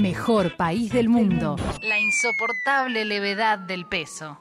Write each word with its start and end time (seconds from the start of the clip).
Mejor 0.00 0.56
país 0.56 0.92
del 0.92 1.08
mundo. 1.08 1.56
La 1.82 1.98
insoportable 1.98 3.04
levedad 3.04 3.58
del 3.58 3.86
peso. 3.86 4.38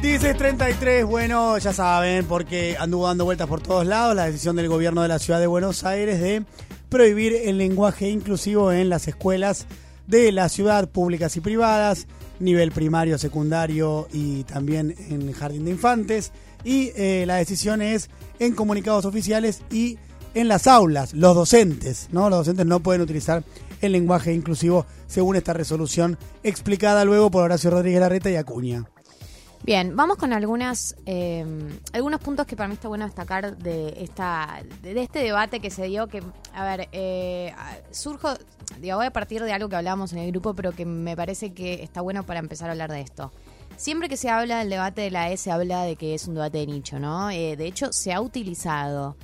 Dice 0.00 0.34
33, 0.34 1.04
bueno, 1.04 1.58
ya 1.58 1.72
saben, 1.72 2.26
porque 2.26 2.76
anduvo 2.78 3.06
dando 3.06 3.24
vueltas 3.24 3.48
por 3.48 3.60
todos 3.60 3.86
lados 3.86 4.14
la 4.14 4.26
decisión 4.26 4.56
del 4.56 4.68
gobierno 4.68 5.02
de 5.02 5.08
la 5.08 5.18
ciudad 5.18 5.40
de 5.40 5.46
Buenos 5.46 5.84
Aires 5.84 6.20
de 6.20 6.44
prohibir 6.88 7.32
el 7.34 7.58
lenguaje 7.58 8.08
inclusivo 8.08 8.70
en 8.70 8.88
las 8.88 9.08
escuelas 9.08 9.66
de 10.06 10.30
la 10.32 10.48
ciudad, 10.48 10.88
públicas 10.88 11.36
y 11.36 11.40
privadas, 11.40 12.06
nivel 12.38 12.70
primario, 12.70 13.18
secundario 13.18 14.06
y 14.12 14.44
también 14.44 14.94
en 15.08 15.32
jardín 15.32 15.64
de 15.64 15.72
infantes. 15.72 16.32
Y 16.62 16.92
eh, 16.94 17.24
la 17.26 17.36
decisión 17.36 17.82
es 17.82 18.10
en 18.38 18.54
comunicados 18.54 19.04
oficiales 19.04 19.62
y 19.70 19.98
en 20.36 20.48
las 20.48 20.66
aulas, 20.66 21.14
los 21.14 21.34
docentes, 21.34 22.08
¿no? 22.12 22.28
Los 22.28 22.40
docentes 22.40 22.66
no 22.66 22.80
pueden 22.80 23.00
utilizar 23.00 23.42
el 23.80 23.92
lenguaje 23.92 24.34
inclusivo 24.34 24.84
según 25.06 25.34
esta 25.34 25.54
resolución 25.54 26.18
explicada 26.42 27.06
luego 27.06 27.30
por 27.30 27.44
Horacio 27.44 27.70
Rodríguez 27.70 28.00
Larreta 28.00 28.28
y 28.28 28.36
Acuña. 28.36 28.84
Bien, 29.62 29.96
vamos 29.96 30.18
con 30.18 30.34
algunas 30.34 30.94
eh, 31.06 31.46
algunos 31.94 32.20
puntos 32.20 32.46
que 32.46 32.54
para 32.54 32.68
mí 32.68 32.74
está 32.74 32.86
bueno 32.86 33.06
destacar 33.06 33.56
de 33.56 33.94
esta 34.02 34.62
de 34.82 35.00
este 35.02 35.20
debate 35.20 35.60
que 35.60 35.70
se 35.70 35.86
dio 35.86 36.06
que 36.06 36.22
a 36.52 36.64
ver 36.64 36.88
eh, 36.92 37.54
surjo 37.90 38.28
digo 38.78 38.98
voy 38.98 39.06
a 39.06 39.12
partir 39.12 39.42
de 39.42 39.52
algo 39.54 39.70
que 39.70 39.76
hablábamos 39.76 40.12
en 40.12 40.18
el 40.18 40.30
grupo 40.30 40.52
pero 40.52 40.72
que 40.72 40.84
me 40.84 41.16
parece 41.16 41.54
que 41.54 41.82
está 41.82 42.02
bueno 42.02 42.24
para 42.24 42.40
empezar 42.40 42.68
a 42.68 42.72
hablar 42.72 42.92
de 42.92 43.00
esto. 43.00 43.32
Siempre 43.78 44.10
que 44.10 44.18
se 44.18 44.28
habla 44.28 44.58
del 44.58 44.68
debate 44.68 45.00
de 45.00 45.10
la 45.10 45.30
E 45.30 45.38
se 45.38 45.50
habla 45.50 45.84
de 45.84 45.96
que 45.96 46.14
es 46.14 46.28
un 46.28 46.34
debate 46.34 46.58
de 46.58 46.66
nicho, 46.66 46.98
¿no? 46.98 47.30
Eh, 47.30 47.56
de 47.56 47.66
hecho 47.66 47.90
se 47.90 48.12
ha 48.12 48.20
utilizado 48.20 49.16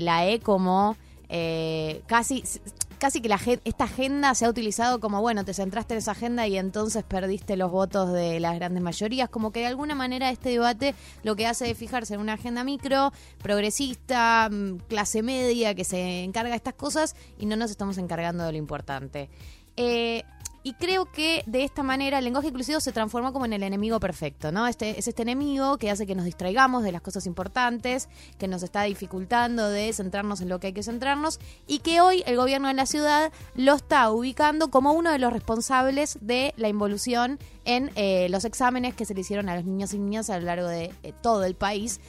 la 0.00 0.26
E 0.28 0.40
como 0.40 0.96
casi 2.06 2.42
casi 2.98 3.20
que 3.20 3.28
la, 3.28 3.38
esta 3.64 3.84
agenda 3.84 4.34
se 4.34 4.44
ha 4.44 4.50
utilizado 4.50 5.00
como, 5.00 5.20
bueno, 5.20 5.44
te 5.44 5.54
centraste 5.54 5.94
en 5.94 5.98
esa 5.98 6.12
agenda 6.12 6.46
y 6.46 6.56
entonces 6.56 7.04
perdiste 7.04 7.56
los 7.56 7.70
votos 7.70 8.12
de 8.12 8.40
las 8.40 8.54
grandes 8.54 8.82
mayorías. 8.82 9.28
Como 9.28 9.52
que 9.52 9.60
de 9.60 9.66
alguna 9.66 9.94
manera 9.94 10.30
este 10.30 10.50
debate 10.50 10.94
lo 11.22 11.36
que 11.36 11.46
hace 11.46 11.70
es 11.70 11.78
fijarse 11.78 12.14
en 12.14 12.20
una 12.20 12.34
agenda 12.34 12.64
micro, 12.64 13.12
progresista, 13.42 14.48
mm, 14.50 14.78
clase 14.88 15.22
media, 15.22 15.74
que 15.74 15.84
se 15.84 16.24
encarga 16.24 16.50
de 16.50 16.56
estas 16.56 16.74
cosas 16.74 17.16
y 17.38 17.46
no 17.46 17.56
nos 17.56 17.70
estamos 17.70 17.98
encargando 17.98 18.44
de 18.44 18.52
lo 18.52 18.58
importante. 18.58 19.28
Eh, 19.76 20.22
y 20.66 20.72
creo 20.72 21.04
que 21.04 21.44
de 21.46 21.62
esta 21.62 21.84
manera 21.84 22.18
el 22.18 22.24
lenguaje 22.24 22.48
inclusivo 22.48 22.80
se 22.80 22.90
transformó 22.90 23.32
como 23.32 23.44
en 23.44 23.52
el 23.52 23.62
enemigo 23.62 24.00
perfecto, 24.00 24.50
¿no? 24.50 24.66
Este, 24.66 24.98
es 24.98 25.06
este 25.06 25.22
enemigo 25.22 25.78
que 25.78 25.92
hace 25.92 26.08
que 26.08 26.16
nos 26.16 26.24
distraigamos 26.24 26.82
de 26.82 26.90
las 26.90 27.02
cosas 27.02 27.24
importantes, 27.26 28.08
que 28.36 28.48
nos 28.48 28.64
está 28.64 28.82
dificultando 28.82 29.70
de 29.70 29.92
centrarnos 29.92 30.40
en 30.40 30.48
lo 30.48 30.58
que 30.58 30.66
hay 30.66 30.72
que 30.72 30.82
centrarnos 30.82 31.38
y 31.68 31.78
que 31.78 32.00
hoy 32.00 32.24
el 32.26 32.36
gobierno 32.36 32.66
de 32.66 32.74
la 32.74 32.86
ciudad 32.86 33.30
lo 33.54 33.74
está 33.74 34.10
ubicando 34.10 34.68
como 34.68 34.90
uno 34.90 35.12
de 35.12 35.20
los 35.20 35.32
responsables 35.32 36.18
de 36.20 36.52
la 36.56 36.68
involución 36.68 37.38
en 37.64 37.92
eh, 37.94 38.26
los 38.28 38.44
exámenes 38.44 38.96
que 38.96 39.04
se 39.04 39.14
le 39.14 39.20
hicieron 39.20 39.48
a 39.48 39.54
los 39.54 39.66
niños 39.66 39.94
y 39.94 40.00
niñas 40.00 40.30
a 40.30 40.38
lo 40.40 40.46
largo 40.46 40.66
de 40.66 40.92
eh, 41.04 41.12
todo 41.22 41.44
el 41.44 41.54
país, 41.54 42.00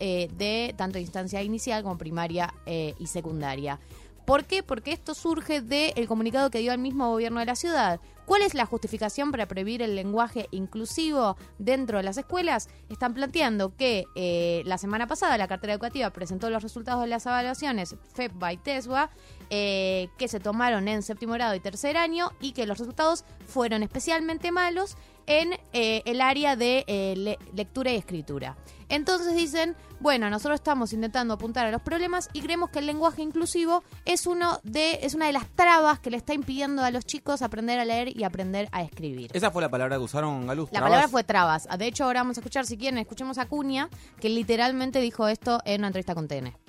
eh, 0.00 0.30
de 0.38 0.74
tanto 0.78 0.98
instancia 0.98 1.42
inicial 1.42 1.82
como 1.82 1.98
primaria 1.98 2.54
y 2.66 3.06
secundaria. 3.08 3.78
¿Por 4.26 4.44
qué? 4.44 4.64
Porque 4.64 4.92
esto 4.92 5.14
surge 5.14 5.60
del 5.60 6.08
comunicado 6.08 6.50
que 6.50 6.58
dio 6.58 6.72
el 6.72 6.78
mismo 6.78 7.08
gobierno 7.10 7.38
de 7.38 7.46
la 7.46 7.54
ciudad. 7.54 8.00
¿Cuál 8.26 8.42
es 8.42 8.54
la 8.54 8.66
justificación 8.66 9.30
para 9.30 9.46
prohibir 9.46 9.82
el 9.82 9.94
lenguaje 9.94 10.48
inclusivo 10.50 11.36
dentro 11.58 11.98
de 11.98 12.02
las 12.02 12.16
escuelas? 12.16 12.68
Están 12.88 13.14
planteando 13.14 13.76
que 13.76 14.04
eh, 14.16 14.62
la 14.66 14.78
semana 14.78 15.06
pasada 15.06 15.38
la 15.38 15.46
cartera 15.46 15.74
educativa 15.74 16.10
presentó 16.10 16.50
los 16.50 16.64
resultados 16.64 17.02
de 17.02 17.06
las 17.06 17.24
evaluaciones 17.24 17.94
FEP 18.14 18.32
by 18.34 18.56
TESWA 18.56 19.10
eh, 19.48 20.08
que 20.18 20.26
se 20.26 20.40
tomaron 20.40 20.88
en 20.88 21.04
séptimo 21.04 21.34
grado 21.34 21.54
y 21.54 21.60
tercer 21.60 21.96
año 21.96 22.32
y 22.40 22.50
que 22.50 22.66
los 22.66 22.78
resultados 22.78 23.24
fueron 23.46 23.84
especialmente 23.84 24.50
malos 24.50 24.96
en 25.26 25.54
eh, 25.72 26.02
el 26.04 26.20
área 26.20 26.56
de 26.56 27.36
lectura 27.54 27.90
y 27.92 27.96
escritura. 27.96 28.56
Entonces 28.88 29.34
dicen, 29.34 29.74
bueno, 29.98 30.30
nosotros 30.30 30.60
estamos 30.60 30.92
intentando 30.92 31.34
apuntar 31.34 31.66
a 31.66 31.70
los 31.70 31.82
problemas 31.82 32.28
y 32.32 32.40
creemos 32.40 32.70
que 32.70 32.78
el 32.78 32.86
lenguaje 32.86 33.22
inclusivo 33.22 33.82
es 34.04 34.26
uno 34.26 34.60
de 34.62 35.00
es 35.02 35.14
una 35.14 35.26
de 35.26 35.32
las 35.32 35.48
trabas 35.48 35.98
que 35.98 36.10
le 36.10 36.16
está 36.16 36.34
impidiendo 36.34 36.82
a 36.84 36.90
los 36.90 37.04
chicos 37.04 37.42
aprender 37.42 37.80
a 37.80 37.84
leer 37.84 38.16
y 38.16 38.22
aprender 38.24 38.68
a 38.72 38.82
escribir. 38.82 39.30
Esa 39.34 39.50
fue 39.50 39.62
la 39.62 39.70
palabra 39.70 39.96
que 39.96 40.04
usaron 40.04 40.46
Galuz. 40.46 40.70
La 40.72 40.80
palabra 40.80 41.08
fue 41.08 41.24
trabas. 41.24 41.66
De 41.78 41.86
hecho, 41.86 42.04
ahora 42.04 42.20
vamos 42.20 42.38
a 42.38 42.40
escuchar 42.40 42.66
si 42.66 42.76
quieren, 42.76 42.98
escuchemos 42.98 43.38
a 43.38 43.46
Cuña, 43.46 43.88
que 44.20 44.28
literalmente 44.28 45.00
dijo 45.00 45.26
esto 45.26 45.60
en 45.64 45.80
una 45.80 45.88
entrevista 45.88 46.14
con 46.14 46.28
TN. 46.28 46.65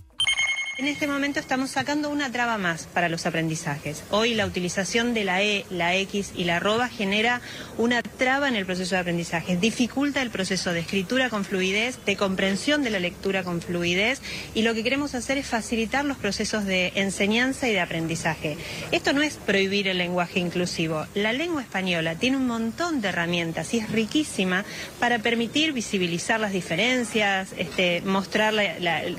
En 0.79 0.85
este 0.85 1.07
momento 1.07 1.39
estamos 1.39 1.71
sacando 1.71 2.11
una 2.11 2.31
traba 2.31 2.59
más 2.59 2.85
para 2.85 3.09
los 3.09 3.25
aprendizajes. 3.25 4.03
Hoy 4.11 4.35
la 4.35 4.45
utilización 4.45 5.15
de 5.15 5.23
la 5.23 5.41
E, 5.41 5.65
la 5.71 5.95
X 5.95 6.33
y 6.35 6.43
la 6.43 6.57
arroba 6.57 6.87
genera 6.87 7.41
una 7.79 8.03
traba 8.03 8.47
en 8.47 8.55
el 8.55 8.67
proceso 8.67 8.93
de 8.93 9.01
aprendizaje, 9.01 9.57
dificulta 9.57 10.21
el 10.21 10.29
proceso 10.29 10.73
de 10.73 10.81
escritura 10.81 11.31
con 11.31 11.45
fluidez, 11.45 11.97
de 12.05 12.15
comprensión 12.15 12.83
de 12.83 12.91
la 12.91 12.99
lectura 12.99 13.43
con 13.43 13.59
fluidez 13.59 14.21
y 14.53 14.61
lo 14.61 14.75
que 14.75 14.83
queremos 14.83 15.15
hacer 15.15 15.39
es 15.39 15.47
facilitar 15.47 16.05
los 16.05 16.17
procesos 16.17 16.65
de 16.65 16.91
enseñanza 16.93 17.67
y 17.67 17.71
de 17.71 17.79
aprendizaje. 17.79 18.55
Esto 18.91 19.13
no 19.13 19.23
es 19.23 19.37
prohibir 19.37 19.87
el 19.87 19.97
lenguaje 19.97 20.39
inclusivo. 20.39 21.07
La 21.15 21.33
lengua 21.33 21.63
española 21.63 22.13
tiene 22.13 22.37
un 22.37 22.45
montón 22.45 23.01
de 23.01 23.07
herramientas 23.07 23.73
y 23.73 23.79
es 23.79 23.89
riquísima 23.89 24.63
para 24.99 25.17
permitir 25.17 25.73
visibilizar 25.73 26.39
las 26.39 26.51
diferencias, 26.51 27.49
este, 27.57 28.01
mostrar 28.01 28.53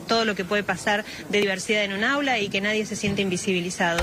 todo 0.06 0.24
lo 0.24 0.36
que 0.36 0.44
puede 0.44 0.62
pasar 0.62 1.04
de 1.30 1.47
diversidad 1.48 1.84
en 1.84 1.94
un 1.94 2.04
aula 2.04 2.38
y 2.38 2.50
que 2.50 2.60
nadie 2.60 2.84
se 2.84 2.94
siente 2.94 3.22
invisibilizado. 3.22 4.00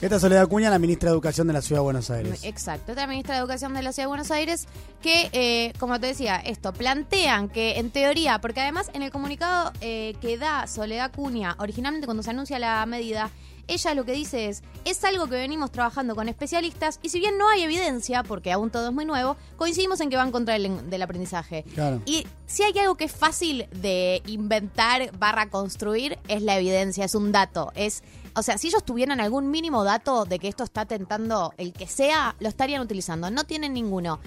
Esta 0.00 0.16
es 0.16 0.22
Soledad 0.22 0.48
Cuña, 0.48 0.70
la 0.70 0.78
ministra 0.78 1.10
de 1.10 1.14
Educación 1.14 1.46
de 1.46 1.52
la 1.52 1.60
Ciudad 1.60 1.80
de 1.80 1.84
Buenos 1.84 2.10
Aires. 2.10 2.44
Exacto, 2.44 2.92
esta 2.92 3.06
ministra 3.06 3.34
de 3.34 3.40
Educación 3.40 3.74
de 3.74 3.82
la 3.82 3.92
Ciudad 3.92 4.04
de 4.04 4.08
Buenos 4.08 4.30
Aires 4.30 4.66
que, 5.02 5.28
eh, 5.32 5.72
como 5.78 5.98
te 6.00 6.06
decía, 6.06 6.36
esto, 6.36 6.72
plantean 6.72 7.48
que 7.48 7.78
en 7.78 7.90
teoría, 7.90 8.40
porque 8.40 8.60
además 8.60 8.88
en 8.94 9.02
el 9.02 9.10
comunicado 9.10 9.72
eh, 9.80 10.14
que 10.22 10.38
da 10.38 10.66
Soledad 10.68 11.12
Cuña, 11.12 11.56
originalmente 11.58 12.06
cuando 12.06 12.22
se 12.22 12.30
anuncia 12.30 12.58
la 12.58 12.86
medida, 12.86 13.30
ella 13.68 13.94
lo 13.94 14.04
que 14.04 14.12
dice 14.12 14.48
es, 14.48 14.62
es 14.84 15.02
algo 15.04 15.26
que 15.26 15.36
venimos 15.36 15.70
trabajando 15.70 16.14
con 16.14 16.28
especialistas 16.28 16.98
y 17.02 17.08
si 17.08 17.20
bien 17.20 17.38
no 17.38 17.48
hay 17.48 17.62
evidencia, 17.62 18.22
porque 18.22 18.52
aún 18.52 18.70
todo 18.70 18.88
es 18.88 18.94
muy 18.94 19.04
nuevo, 19.04 19.36
coincidimos 19.56 20.00
en 20.00 20.10
que 20.10 20.16
va 20.16 20.22
en 20.22 20.32
contra 20.32 20.58
del, 20.58 21.02
aprendizaje. 21.02 21.64
Y 22.04 22.26
si 22.46 22.62
hay 22.62 22.78
algo 22.78 22.96
que 22.96 23.04
es 23.04 23.12
fácil 23.12 23.66
de 23.72 24.22
inventar 24.26 25.16
barra 25.18 25.48
construir, 25.48 26.18
es 26.28 26.42
la 26.42 26.56
evidencia, 26.56 27.04
es 27.04 27.14
un 27.14 27.32
dato, 27.32 27.72
es... 27.74 28.02
O 28.36 28.44
sea, 28.44 28.58
si 28.58 28.68
ellos 28.68 28.84
tuvieran 28.84 29.20
algún 29.20 29.50
mínimo 29.50 29.82
dato 29.82 30.24
de 30.24 30.38
que 30.38 30.46
esto 30.46 30.62
está 30.62 30.86
tentando 30.86 31.52
el 31.56 31.72
que 31.72 31.88
sea, 31.88 32.36
lo 32.38 32.48
estarían 32.48 32.80
utilizando. 32.80 33.28
No 33.28 33.42
tienen 33.42 33.72
ninguno. 33.72 34.20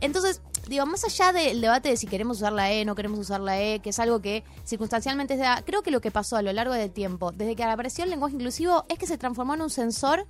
Entonces, 0.00 0.40
digo, 0.68 0.86
más 0.86 1.04
allá 1.04 1.32
del 1.32 1.60
debate 1.60 1.90
de 1.90 1.96
si 1.96 2.06
queremos 2.06 2.38
usar 2.38 2.52
la 2.52 2.72
E, 2.72 2.84
no 2.84 2.94
queremos 2.94 3.18
usar 3.18 3.40
la 3.40 3.60
E, 3.60 3.80
que 3.80 3.90
es 3.90 3.98
algo 3.98 4.20
que 4.20 4.44
circunstancialmente 4.64 5.36
se 5.36 5.42
da, 5.42 5.62
creo 5.64 5.82
que 5.82 5.90
lo 5.90 6.00
que 6.00 6.10
pasó 6.10 6.36
a 6.36 6.42
lo 6.42 6.52
largo 6.52 6.74
del 6.74 6.90
tiempo, 6.90 7.32
desde 7.32 7.56
que 7.56 7.64
apareció 7.64 8.04
el 8.04 8.10
lenguaje 8.10 8.36
inclusivo, 8.36 8.84
es 8.88 8.98
que 8.98 9.06
se 9.06 9.18
transformó 9.18 9.54
en 9.54 9.62
un 9.62 9.70
sensor 9.70 10.26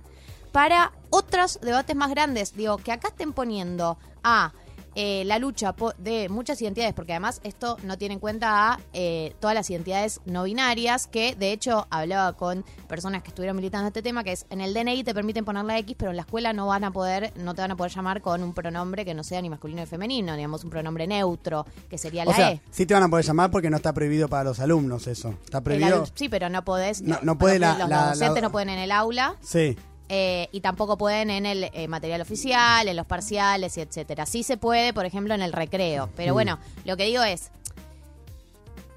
para 0.51 0.91
otros 1.09 1.59
debates 1.61 1.95
más 1.95 2.09
grandes. 2.09 2.55
Digo, 2.55 2.77
que 2.77 2.91
acá 2.91 3.09
estén 3.09 3.33
poniendo 3.33 3.97
a 4.23 4.53
eh, 4.95 5.23
la 5.25 5.39
lucha 5.39 5.75
de 5.97 6.29
muchas 6.29 6.61
identidades, 6.61 6.93
porque 6.93 7.13
además 7.13 7.41
esto 7.43 7.77
no 7.83 7.97
tiene 7.97 8.15
en 8.15 8.19
cuenta 8.19 8.73
a 8.73 8.79
eh, 8.93 9.35
todas 9.39 9.55
las 9.55 9.69
identidades 9.69 10.21
no 10.25 10.43
binarias, 10.43 11.07
que 11.07 11.35
de 11.35 11.51
hecho 11.51 11.87
hablaba 11.89 12.33
con 12.33 12.63
personas 12.87 13.23
que 13.23 13.29
estuvieron 13.29 13.55
militando 13.55 13.87
este 13.87 14.01
tema, 14.01 14.23
que 14.23 14.33
es 14.33 14.45
en 14.49 14.61
el 14.61 14.73
DNI 14.73 15.03
te 15.03 15.13
permiten 15.13 15.45
poner 15.45 15.65
la 15.65 15.77
X, 15.79 15.95
pero 15.97 16.11
en 16.11 16.17
la 16.17 16.23
escuela 16.23 16.53
no 16.53 16.67
van 16.67 16.83
a 16.83 16.91
poder, 16.91 17.33
no 17.37 17.55
te 17.55 17.61
van 17.61 17.71
a 17.71 17.75
poder 17.75 17.91
llamar 17.91 18.21
con 18.21 18.43
un 18.43 18.53
pronombre 18.53 19.05
que 19.05 19.13
no 19.13 19.23
sea 19.23 19.41
ni 19.41 19.49
masculino 19.49 19.81
ni 19.81 19.87
femenino, 19.87 20.35
digamos 20.35 20.63
un 20.63 20.69
pronombre 20.69 21.07
neutro, 21.07 21.65
que 21.89 21.97
sería 21.97 22.25
la 22.25 22.31
o 22.31 22.33
sea, 22.33 22.51
E. 22.51 22.61
Sí 22.71 22.85
te 22.85 22.93
van 22.93 23.03
a 23.03 23.09
poder 23.09 23.25
llamar 23.25 23.51
porque 23.51 23.69
no 23.69 23.77
está 23.77 23.93
prohibido 23.93 24.27
para 24.27 24.43
los 24.43 24.59
alumnos 24.59 25.07
eso. 25.07 25.35
Está 25.43 25.61
prohibido. 25.61 26.05
sí, 26.13 26.29
pero 26.29 26.49
no 26.49 26.63
podés. 26.63 27.01
No, 27.01 27.37
puede 27.37 27.59
los, 27.59 27.77
docentes 27.77 28.41
no 28.41 28.51
pueden 28.51 28.69
en 28.69 28.79
el 28.79 28.91
aula. 28.91 29.35
Sí. 29.41 29.77
Eh, 30.09 30.49
y 30.51 30.61
tampoco 30.61 30.97
pueden 30.97 31.29
en 31.29 31.45
el 31.45 31.63
eh, 31.73 31.87
material 31.87 32.21
oficial, 32.21 32.87
en 32.87 32.95
los 32.95 33.05
parciales 33.05 33.77
y 33.77 33.81
etcétera. 33.81 34.25
Sí 34.25 34.43
se 34.43 34.57
puede, 34.57 34.93
por 34.93 35.05
ejemplo, 35.05 35.33
en 35.33 35.41
el 35.41 35.53
recreo. 35.53 36.09
Pero 36.15 36.33
mm. 36.33 36.35
bueno, 36.35 36.59
lo 36.85 36.97
que 36.97 37.05
digo 37.05 37.23
es, 37.23 37.51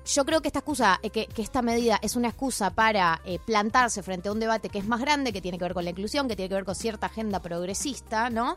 yo 0.04 0.24
creo 0.24 0.40
que 0.40 0.48
esta 0.48 0.60
excusa, 0.60 1.00
eh, 1.02 1.10
que, 1.10 1.28
esta 1.36 1.62
medida 1.62 1.98
es 2.02 2.16
una 2.16 2.28
excusa 2.28 2.70
para 2.70 3.20
plantarse 3.44 4.02
frente 4.02 4.28
a 4.28 4.32
un 4.32 4.40
debate 4.40 4.68
que 4.68 4.78
es 4.78 4.86
más 4.86 5.00
grande, 5.00 5.32
que 5.32 5.40
tiene 5.40 5.58
que 5.58 5.64
ver 5.64 5.74
con 5.74 5.84
la 5.84 5.90
inclusión, 5.90 6.28
que 6.28 6.36
tiene 6.36 6.48
que 6.48 6.54
ver 6.56 6.64
con 6.64 6.74
cierta 6.74 7.06
agenda 7.06 7.40
progresista, 7.40 8.30
¿no? 8.30 8.56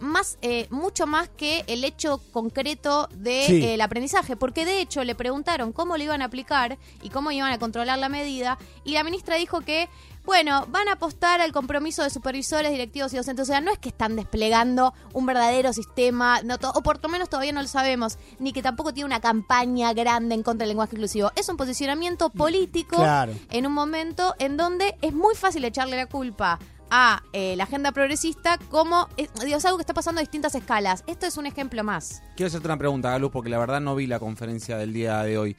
más, 0.00 0.38
mucho 0.70 1.06
más 1.06 1.28
que 1.28 1.64
el 1.66 1.82
hecho 1.82 2.20
concreto 2.30 3.08
del 3.14 3.80
aprendizaje, 3.80 4.36
porque 4.36 4.64
de 4.64 4.80
hecho 4.80 5.02
le 5.02 5.16
preguntaron 5.16 5.72
cómo 5.72 5.96
lo 5.96 6.04
iban 6.04 6.22
a 6.22 6.26
aplicar 6.26 6.78
y 7.02 7.10
cómo 7.10 7.32
iban 7.32 7.52
a 7.52 7.58
controlar 7.58 7.98
la 7.98 8.08
medida, 8.08 8.58
y 8.84 8.92
la 8.92 9.02
ministra 9.02 9.36
dijo 9.36 9.62
que 9.62 9.88
bueno, 10.26 10.66
van 10.68 10.88
a 10.88 10.92
apostar 10.94 11.40
al 11.40 11.52
compromiso 11.52 12.02
de 12.02 12.10
supervisores, 12.10 12.72
directivos 12.72 13.12
y 13.14 13.16
docentes. 13.16 13.44
O 13.44 13.46
sea, 13.46 13.60
no 13.60 13.70
es 13.70 13.78
que 13.78 13.88
están 13.88 14.16
desplegando 14.16 14.92
un 15.12 15.24
verdadero 15.24 15.72
sistema, 15.72 16.42
no 16.42 16.56
o 16.74 16.82
por 16.82 17.02
lo 17.02 17.08
menos 17.08 17.28
todavía 17.30 17.52
no 17.52 17.62
lo 17.62 17.68
sabemos, 17.68 18.18
ni 18.38 18.52
que 18.52 18.62
tampoco 18.62 18.92
tiene 18.92 19.06
una 19.06 19.20
campaña 19.20 19.92
grande 19.94 20.34
en 20.34 20.42
contra 20.42 20.64
del 20.64 20.70
lenguaje 20.70 20.96
inclusivo. 20.96 21.30
Es 21.36 21.48
un 21.48 21.56
posicionamiento 21.56 22.30
político 22.30 22.96
Claro. 22.96 23.32
en 23.50 23.66
un 23.66 23.72
momento 23.72 24.34
en 24.38 24.56
donde 24.56 24.96
es 25.00 25.14
muy 25.14 25.34
fácil 25.36 25.64
echarle 25.64 25.96
la 25.96 26.06
culpa 26.06 26.58
a 26.90 27.22
eh, 27.32 27.56
la 27.56 27.64
agenda 27.64 27.90
progresista 27.90 28.58
como 28.70 29.08
eh, 29.16 29.28
digo, 29.44 29.56
es 29.58 29.64
algo 29.64 29.76
que 29.78 29.82
está 29.82 29.94
pasando 29.94 30.20
a 30.20 30.22
distintas 30.22 30.54
escalas. 30.54 31.02
Esto 31.06 31.26
es 31.26 31.36
un 31.36 31.46
ejemplo 31.46 31.82
más. 31.84 32.22
Quiero 32.36 32.48
hacerte 32.48 32.66
una 32.68 32.76
pregunta, 32.76 33.10
Galuz, 33.10 33.30
porque 33.32 33.50
la 33.50 33.58
verdad 33.58 33.80
no 33.80 33.94
vi 33.94 34.06
la 34.06 34.18
conferencia 34.18 34.76
del 34.76 34.92
día 34.92 35.22
de 35.22 35.38
hoy. 35.38 35.56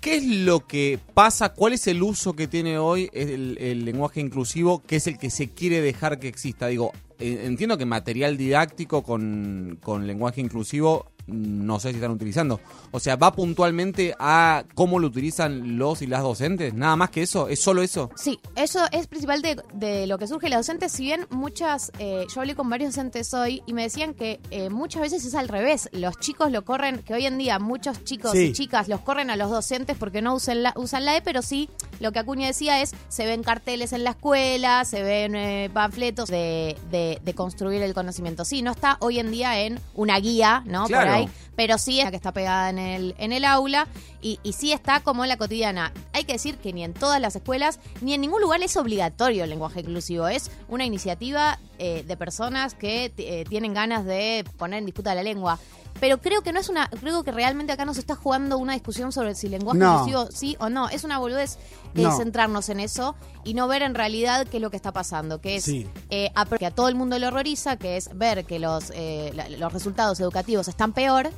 ¿Qué 0.00 0.16
es 0.16 0.24
lo 0.24 0.66
que 0.66 0.98
pasa? 1.14 1.52
¿Cuál 1.54 1.72
es 1.72 1.86
el 1.86 2.02
uso 2.02 2.34
que 2.34 2.46
tiene 2.46 2.78
hoy 2.78 3.10
el, 3.12 3.84
lenguaje 3.84 4.20
inclusivo, 4.20 4.82
que 4.86 4.96
es 4.96 5.06
el 5.06 5.18
que 5.18 5.30
se 5.30 5.48
quiere 5.48 5.80
dejar 5.80 6.20
que 6.20 6.28
exista? 6.28 6.68
Digo, 6.68 6.92
entiendo 7.18 7.76
que 7.76 7.84
material 7.84 8.36
didáctico 8.36 9.02
con, 9.02 9.78
con 9.82 10.06
lenguaje 10.06 10.40
inclusivo 10.40 11.10
no 11.28 11.78
sé 11.78 11.90
si 11.90 11.96
están 11.96 12.10
utilizando. 12.10 12.60
O 12.90 12.98
sea, 13.00 13.16
¿va 13.16 13.32
puntualmente 13.32 14.14
a 14.18 14.64
cómo 14.74 14.98
lo 14.98 15.06
utilizan 15.06 15.78
los 15.78 16.02
y 16.02 16.06
las 16.06 16.22
docentes? 16.22 16.74
¿Nada 16.74 16.96
más 16.96 17.10
que 17.10 17.22
eso? 17.22 17.48
¿Es 17.48 17.60
solo 17.60 17.82
eso? 17.82 18.10
Sí, 18.16 18.40
eso 18.56 18.80
es 18.92 19.06
principal 19.06 19.42
de, 19.42 19.62
de 19.74 20.06
lo 20.06 20.18
que 20.18 20.26
surge 20.26 20.48
los 20.48 20.58
docentes. 20.60 20.92
Si 20.92 21.04
bien 21.04 21.26
muchas, 21.30 21.92
eh, 21.98 22.26
yo 22.34 22.40
hablé 22.40 22.54
con 22.54 22.68
varios 22.70 22.94
docentes 22.94 23.32
hoy 23.34 23.62
y 23.66 23.72
me 23.72 23.82
decían 23.82 24.14
que 24.14 24.40
eh, 24.50 24.70
muchas 24.70 25.02
veces 25.02 25.24
es 25.24 25.34
al 25.34 25.48
revés. 25.48 25.88
Los 25.92 26.18
chicos 26.18 26.50
lo 26.50 26.64
corren, 26.64 26.98
que 27.02 27.14
hoy 27.14 27.26
en 27.26 27.38
día 27.38 27.58
muchos 27.58 28.02
chicos 28.04 28.32
Sí. 28.32 28.46
y 28.46 28.52
chicas 28.52 28.88
los 28.88 29.00
corren 29.00 29.30
a 29.30 29.36
los 29.36 29.50
docentes 29.50 29.96
porque 29.98 30.22
no 30.22 30.34
usan 30.34 30.62
la, 30.62 30.72
usan 30.76 31.04
la 31.04 31.16
E, 31.16 31.22
pero 31.22 31.42
sí, 31.42 31.68
lo 32.00 32.12
que 32.12 32.18
Acuña 32.18 32.46
decía 32.46 32.80
es, 32.82 32.92
se 33.08 33.26
ven 33.26 33.42
carteles 33.42 33.92
en 33.92 34.04
la 34.04 34.10
escuela, 34.10 34.84
se 34.84 35.02
ven 35.02 35.34
eh, 35.34 35.70
panfletos 35.72 36.28
de, 36.28 36.76
de- 36.90 37.20
de 37.24 37.34
construir 37.34 37.82
el 37.82 37.94
conocimiento. 37.94 38.44
Sí, 38.44 38.62
no 38.62 38.70
está 38.70 38.96
hoy 39.00 39.18
en 39.18 39.30
día 39.30 39.60
en 39.60 39.80
una 39.94 40.18
guía, 40.18 40.62
¿no? 40.66 40.86
Claro. 40.86 41.06
Por 41.06 41.14
ahí, 41.14 41.28
pero 41.56 41.78
sí 41.78 41.98
es 41.98 42.04
la 42.04 42.10
que 42.10 42.16
está 42.16 42.32
pegada 42.32 42.70
en 42.70 42.78
el, 42.78 43.14
en 43.18 43.32
el 43.32 43.44
aula 43.44 43.88
y, 44.22 44.38
y 44.42 44.52
sí 44.52 44.72
está 44.72 45.00
como 45.00 45.24
en 45.24 45.28
la 45.28 45.36
cotidiana. 45.36 45.92
Hay 46.12 46.24
que 46.24 46.32
decir 46.34 46.56
que 46.58 46.72
ni 46.72 46.84
en 46.84 46.94
todas 46.94 47.20
las 47.20 47.34
escuelas, 47.36 47.80
ni 48.00 48.14
en 48.14 48.20
ningún 48.20 48.40
lugar 48.40 48.62
es 48.62 48.76
obligatorio 48.76 49.44
el 49.44 49.50
lenguaje 49.50 49.80
inclusivo. 49.80 50.28
Es 50.28 50.50
una 50.68 50.84
iniciativa 50.84 51.58
eh, 51.78 52.04
de 52.06 52.16
personas 52.16 52.74
que 52.74 53.12
eh, 53.16 53.44
tienen 53.48 53.74
ganas 53.74 54.04
de 54.04 54.44
poner 54.56 54.78
en 54.80 54.86
disputa 54.86 55.14
la 55.14 55.22
lengua. 55.22 55.58
Pero 56.00 56.18
creo 56.20 56.42
que 56.42 56.52
no 56.52 56.60
es 56.60 56.68
una, 56.68 56.88
creo 56.88 57.24
que 57.24 57.32
realmente 57.32 57.72
acá 57.72 57.84
nos 57.84 57.98
está 57.98 58.14
jugando 58.14 58.56
una 58.58 58.74
discusión 58.74 59.10
sobre 59.12 59.34
si 59.34 59.48
lenguaje 59.48 59.78
No. 59.80 59.92
inclusivo 60.06 60.28
sí 60.30 60.56
o 60.60 60.68
no. 60.68 60.88
Es 60.88 61.04
una 61.04 61.18
boludez 61.18 61.56
eh, 61.94 62.02
No. 62.02 62.16
centrarnos 62.16 62.68
en 62.68 62.80
eso 62.80 63.16
y 63.44 63.54
no 63.54 63.66
ver 63.68 63.82
en 63.82 63.94
realidad 63.94 64.46
qué 64.46 64.58
es 64.58 64.62
lo 64.62 64.70
que 64.70 64.76
está 64.76 64.92
pasando, 64.92 65.40
que 65.40 65.56
es 65.56 65.64
Sí. 65.64 65.88
eh, 66.10 66.30
a- 66.34 66.44
que 66.46 66.66
a 66.66 66.70
todo 66.70 66.88
el 66.88 66.94
mundo 66.94 67.18
le 67.18 67.26
horroriza, 67.26 67.76
que 67.76 67.96
es 67.96 68.10
ver 68.16 68.44
que 68.44 68.58
los, 68.58 68.92
eh, 68.94 69.32
la- 69.34 69.48
los 69.48 69.72
resultados 69.72 70.20
educativos 70.20 70.68
están 70.68 70.92
peor 70.92 71.30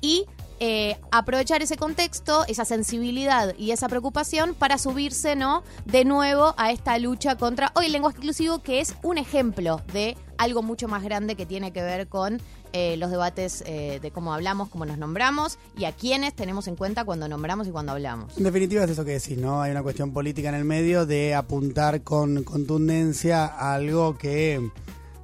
y 0.00 0.24
eh, 0.58 0.98
aprovechar 1.10 1.60
ese 1.62 1.76
contexto, 1.76 2.46
esa 2.48 2.64
sensibilidad 2.64 3.54
y 3.58 3.72
esa 3.72 3.90
preocupación 3.90 4.54
para 4.54 4.78
subirse, 4.78 5.36
¿no? 5.36 5.62
De 5.84 6.06
nuevo 6.06 6.54
a 6.56 6.70
esta 6.70 6.98
lucha 6.98 7.36
contra 7.36 7.72
hoy 7.74 7.86
el 7.86 7.92
lenguaje 7.92 8.16
inclusivo, 8.16 8.60
que 8.62 8.80
es 8.80 8.94
un 9.02 9.18
ejemplo 9.18 9.82
de 9.92 10.16
algo 10.38 10.62
mucho 10.62 10.88
más 10.88 11.02
grande 11.02 11.34
que 11.36 11.44
tiene 11.44 11.74
que 11.74 11.82
ver 11.82 12.08
con 12.08 12.40
eh, 12.78 12.96
los 12.98 13.10
debates 13.10 13.62
eh, 13.66 14.00
de 14.02 14.10
cómo 14.10 14.34
hablamos, 14.34 14.68
cómo 14.68 14.84
nos 14.84 14.98
nombramos 14.98 15.58
y 15.78 15.84
a 15.86 15.92
quiénes 15.92 16.34
tenemos 16.34 16.68
en 16.68 16.76
cuenta 16.76 17.04
cuando 17.06 17.26
nombramos 17.26 17.66
y 17.66 17.70
cuando 17.70 17.92
hablamos. 17.92 18.36
En 18.36 18.44
definitiva 18.44 18.84
es 18.84 18.90
eso 18.90 19.02
que 19.04 19.12
decís, 19.12 19.38
¿no? 19.38 19.62
Hay 19.62 19.70
una 19.70 19.82
cuestión 19.82 20.12
política 20.12 20.50
en 20.50 20.56
el 20.56 20.64
medio 20.64 21.06
de 21.06 21.34
apuntar 21.34 22.02
con 22.02 22.44
contundencia 22.44 23.46
a 23.46 23.72
algo 23.74 24.18
que 24.18 24.70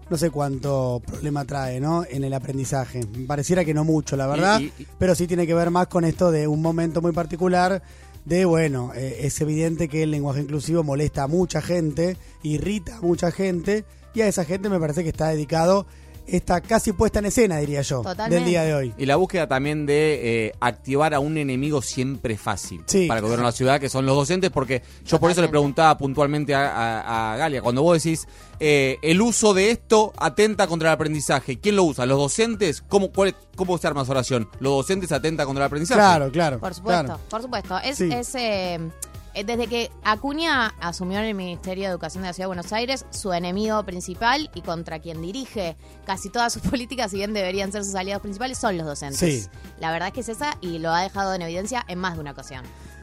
no 0.09 0.17
sé 0.17 0.31
cuánto 0.31 1.03
problema 1.07 1.45
trae, 1.45 1.79
¿no? 1.81 2.05
En 2.09 2.25
el 2.25 2.33
aprendizaje. 2.33 3.01
Pareciera 3.27 3.65
que 3.65 3.75
no 3.75 3.85
mucho, 3.85 4.17
la 4.17 4.27
verdad, 4.27 4.59
Y- 4.61 4.73
y- 4.79 4.87
pero 4.99 5.15
sí 5.15 5.27
tiene 5.27 5.47
que 5.47 5.55
ver 5.55 5.71
más 5.71 5.89
con 5.89 6.05
esto 6.05 6.31
de 6.31 6.47
un 6.49 6.63
momento 6.63 7.03
muy 7.03 7.13
particular 7.13 7.83
de, 8.25 8.45
bueno, 8.47 8.93
eh, 8.95 9.19
es 9.23 9.41
evidente 9.41 9.89
que 9.89 10.03
el 10.05 10.11
lenguaje 10.11 10.41
inclusivo 10.41 10.83
molesta 10.85 11.25
a 11.25 11.29
mucha 11.29 11.61
gente, 11.61 12.17
irrita 12.43 12.97
a 12.97 13.01
mucha 13.01 13.31
gente, 13.31 13.85
y 14.15 14.21
a 14.21 14.29
esa 14.29 14.45
gente 14.45 14.69
me 14.69 14.79
parece 14.79 15.03
que 15.03 15.09
está 15.11 15.29
dedicado 15.29 15.87
esta 16.27 16.61
casi 16.61 16.93
puesta 16.93 17.19
en 17.19 17.27
escena, 17.27 17.59
diría 17.59 17.83
yo, 17.83 18.03
Totalmente. 18.03 18.35
del 18.37 18.45
día 18.45 18.63
de 18.63 18.75
hoy. 18.75 18.95
Y 18.97 19.07
la 19.07 19.17
búsqueda 19.17 19.47
también 19.49 19.87
de 19.87 20.47
eh, 20.47 20.53
activar 20.61 21.15
a 21.15 21.21
un 21.21 21.37
enemigo 21.37 21.83
siempre 21.83 22.37
fácil 22.39 22.83
Sí. 22.87 23.07
para 23.07 23.19
el 23.19 23.23
gobierno 23.23 23.45
de 23.47 23.49
la 23.51 23.57
ciudad, 23.57 23.81
que 23.81 23.89
son 23.89 24.07
los 24.07 24.15
docentes, 24.17 24.51
porque 24.51 24.83
yo 25.05 25.19
por 25.21 25.31
eso 25.31 25.41
le 25.43 25.49
preguntaba 25.49 25.97
puntualmente 25.99 26.55
a, 26.55 26.69
a- 27.01 27.33
a 27.35 27.37
Galia, 27.37 27.61
cuando 27.63 27.83
vos 27.83 28.03
decís, 28.03 28.27
eh, 28.61 28.99
el 29.03 29.21
uso 29.21 29.55
de 29.55 29.71
esto 29.73 30.13
atenta 30.17 30.67
contra 30.67 30.91
el 30.91 30.95
aprendizaje, 30.95 31.59
¿quién 31.59 31.77
lo 31.77 31.85
usa? 31.85 32.07
¿Los 32.07 32.19
docentes? 32.19 32.83
¿Cómo, 32.89 33.11
cuál, 33.13 33.35
cómo 33.57 33.77
se 33.79 33.87
arma 33.89 34.03
esa 34.03 34.13
oración? 34.13 34.49
¿Los 34.61 34.73
docentes 34.75 35.11
atentan 35.13 35.47
contra 35.47 35.65
el 35.65 35.67
aprendizaje? 35.67 35.99
Claro, 36.01 36.31
claro. 36.31 36.59
Por 36.61 36.73
supuesto, 36.75 37.05
claro. 37.05 37.21
por 37.29 37.43
supuesto. 37.43 37.79
Es, 37.81 37.99
Sí. 37.99 38.09
es, 38.13 38.35
eh, 38.37 38.79
desde 39.35 39.67
que 39.67 39.91
Acuña 40.05 40.75
asumió 40.81 41.19
en 41.19 41.25
el 41.25 41.35
Ministerio 41.35 41.85
de 41.85 41.91
Educación 41.91 42.23
de 42.23 42.29
la 42.29 42.33
Ciudad 42.33 42.45
de 42.45 42.55
Buenos 42.55 42.73
Aires, 42.73 43.07
su 43.11 43.33
enemigo 43.33 43.83
principal 43.85 44.51
y 44.55 44.61
contra 44.61 44.99
quien 44.99 45.23
dirige 45.23 45.77
casi 46.05 46.31
todas 46.31 46.53
sus 46.53 46.63
políticas, 46.71 47.11
si 47.11 47.19
bien 47.19 47.33
deberían 47.33 47.73
ser 47.73 47.85
sus 47.85 47.95
aliados 47.95 48.23
principales, 48.23 48.59
son 48.59 48.77
los 48.77 48.87
docentes. 48.87 49.19
Sí. 49.19 49.49
La 49.79 49.91
verdad 49.91 50.09
es 50.09 50.15
que 50.15 50.21
es 50.21 50.29
esa 50.29 50.57
y 50.61 50.79
lo 50.79 50.93
ha 50.93 51.03
dejado 51.03 51.35
en 51.35 51.43
evidencia 51.43 51.85
en 51.89 51.99
más 51.99 52.15
de 52.15 52.21
una 52.21 52.33
ocasión. 52.33 52.65